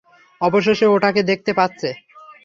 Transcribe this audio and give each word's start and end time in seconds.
অবশেষে 0.41 0.85
ওটাকে 0.87 1.21
দেখতে 1.23 1.51
পাচ্ছে! 1.53 1.89